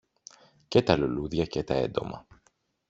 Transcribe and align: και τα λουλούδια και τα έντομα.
και 0.67 0.81
τα 0.81 0.97
λουλούδια 0.97 1.45
και 1.45 1.63
τα 1.63 1.73
έντομα. 1.73 2.27